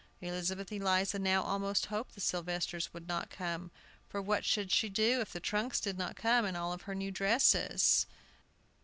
Elizabeth 0.19 0.71
Eliza 0.71 1.19
now 1.19 1.43
almost 1.43 1.85
hoped 1.85 2.15
the 2.15 2.21
Sylvesters 2.21 2.91
would 2.91 3.07
not 3.07 3.29
come, 3.29 3.69
for 4.09 4.19
what 4.19 4.43
should 4.43 4.71
she 4.71 4.89
do 4.89 5.21
if 5.21 5.31
the 5.31 5.39
trunks 5.39 5.79
did 5.79 5.95
not 5.95 6.15
come 6.15 6.43
and 6.43 6.57
all 6.57 6.75
her 6.75 6.95
new 6.95 7.11
dresses? 7.11 8.07